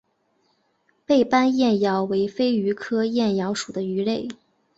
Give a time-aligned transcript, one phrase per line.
[1.05, 4.27] 背斑燕鳐为飞鱼科燕鳐属的鱼类。